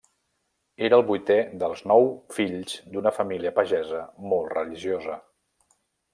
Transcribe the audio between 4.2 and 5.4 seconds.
molt religiosa.